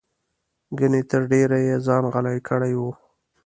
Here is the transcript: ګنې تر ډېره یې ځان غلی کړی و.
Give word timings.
ګنې 0.77 1.01
تر 1.09 1.21
ډېره 1.31 1.57
یې 1.67 1.75
ځان 1.87 2.03
غلی 2.13 2.39
کړی 2.47 2.73
و. 2.79 2.81